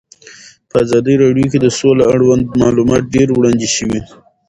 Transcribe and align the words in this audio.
په 0.69 0.75
ازادي 0.83 1.13
راډیو 1.23 1.45
کې 1.51 1.59
د 1.61 1.67
سوله 1.79 2.03
اړوند 2.13 2.45
معلومات 2.61 3.03
ډېر 3.15 3.27
وړاندې 3.31 3.67
شوي. 3.75 3.99